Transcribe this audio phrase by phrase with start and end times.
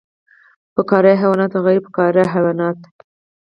[0.75, 2.79] فقاریه حیوانات او غیر فقاریه حیوانات